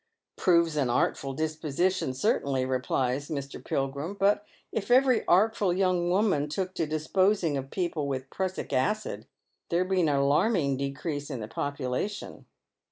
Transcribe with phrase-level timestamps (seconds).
[0.35, 3.63] "Proves an artful disposition certainly," replies "Mr.
[3.63, 9.27] Pilgrim," but if every artful young woman took to disposing of people with prussic acid
[9.69, 12.47] there'd be an alarming decrease in the population."